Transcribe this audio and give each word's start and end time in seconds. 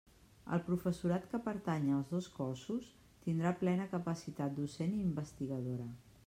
El 0.55 0.61
professorat 0.69 1.27
que 1.33 1.39
pertanya 1.47 1.93
als 1.97 2.09
dos 2.15 2.29
cossos 2.37 2.87
tindrà 3.27 3.53
plena 3.61 3.87
capacitat 3.93 4.57
docent 4.57 4.97
i 4.99 5.05
investigadora. 5.11 5.89